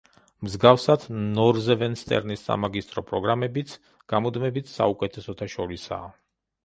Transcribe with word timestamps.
მსგავსად, 0.45 1.03
ნორზვესტერნის 1.39 2.45
სამაგისტრო 2.47 3.03
პროგრამებიც 3.11 3.75
გამუდმებით 4.15 4.73
საუკეთესოთა 4.79 5.51
შორისაა. 5.57 6.09